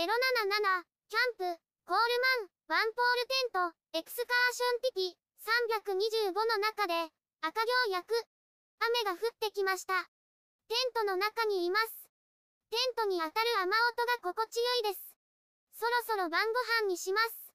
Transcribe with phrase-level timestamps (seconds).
[0.00, 0.08] 077
[1.12, 2.08] キャンプ、コール
[2.72, 5.18] マン、ワンポールテント、エクスカーションティピ、
[6.24, 7.12] 325の中で、
[7.44, 8.08] 赤魚を焼く。
[8.80, 9.92] 雨が降ってきました。
[10.72, 12.08] テントの中にいます。
[12.72, 15.04] テントに当たる雨音が心地よいです。
[15.76, 17.52] そろそろ晩ご飯にします。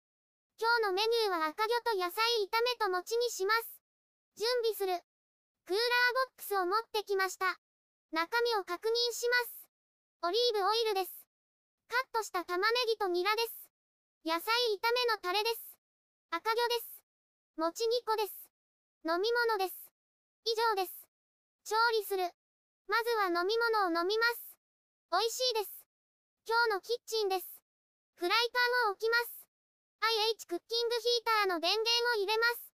[0.62, 3.82] 今日のメニューは赤魚と野菜炒めと餅にします。
[4.38, 4.94] 準備する。
[5.66, 7.58] クーラーボックスを持ってきました。
[8.14, 10.30] 中身を確認します。
[10.30, 11.25] オリーブオイルです。
[11.88, 13.70] カットした玉ねぎとニラです。
[14.26, 15.78] 野菜炒めのタレです。
[16.32, 17.02] 赤魚です。
[17.58, 18.34] 餅2個です。
[19.06, 19.94] 飲み物です。
[20.46, 21.06] 以上です。
[21.64, 22.26] 調理する。
[22.90, 24.58] まずは飲み物を飲みます。
[25.14, 25.86] 美味しいです。
[26.50, 27.62] 今日のキッチンです。
[28.18, 29.46] フライパンを置きます。
[30.02, 32.74] IH クッキングヒーターの電源を入れます。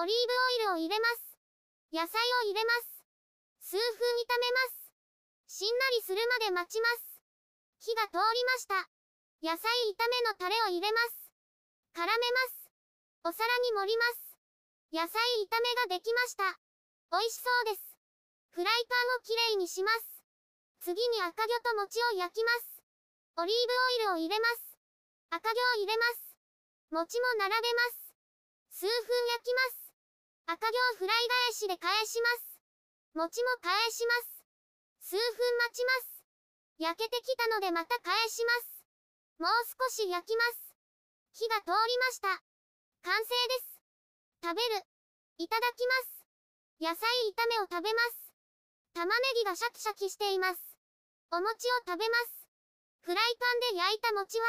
[0.00, 1.36] オリーブオイルを入れます。
[1.92, 3.04] 野菜を入れます。
[3.60, 3.84] 数分
[4.24, 4.58] 炒めま
[5.48, 5.60] す。
[5.60, 7.15] しんなりするまで待ちます。
[7.86, 8.90] 火が通りました。
[9.46, 11.30] 野菜炒めのタレを入れます。
[11.94, 12.18] 絡めま
[12.50, 12.66] す。
[13.22, 14.34] お皿に盛ります。
[14.90, 16.58] 野菜炒めができました。
[17.14, 17.94] 美味しそうです。
[18.50, 20.18] フライパンをきれいにします。
[20.82, 22.82] 次に赤魚と餅を焼きます。
[23.38, 24.74] オリーブオイルを入れます。
[25.30, 26.34] 赤魚を入れます。
[26.90, 28.82] 餅も並べます。
[28.82, 28.90] 数分
[29.30, 30.58] 焼きます。
[30.58, 32.58] 赤行フライ返しで返します。
[33.14, 34.42] 餅も返します。
[34.98, 35.22] 数分
[35.58, 36.15] 待ちます。
[36.78, 38.76] 焼けてきたのでまた返します。
[39.38, 40.74] もう少し焼きます。
[41.32, 42.28] 火が通りました。
[43.02, 43.80] 完成です。
[44.42, 44.84] 食べる。
[45.38, 46.16] いただきます。
[46.80, 48.32] 野菜炒めを食べます。
[48.92, 50.60] 玉ねぎがシャキシャキしています。
[51.32, 52.48] お餅を食べます。
[53.00, 54.46] フライパンで焼いた餅は、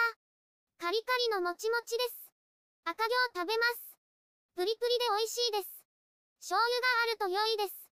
[0.80, 2.32] カリカリのもちもちです。
[2.84, 3.98] 赤行食べます。
[4.56, 5.84] プリプリで美味しいです。
[6.40, 7.90] 醤油があると良いです。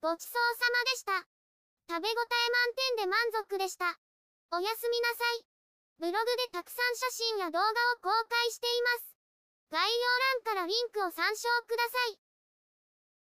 [0.00, 1.33] ごちそうさまでした。
[1.86, 3.98] 食べ応え満点で満足でした。
[4.52, 5.46] おやすみなさい。
[5.98, 9.16] ブログでたくさん写真や動画を公開しています。
[9.70, 12.23] 概要欄からリンクを参照ください。